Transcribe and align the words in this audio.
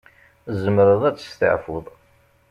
Tzemreḍ 0.51 1.01
ad 1.09 1.15
testeɛfuḍ. 1.17 1.85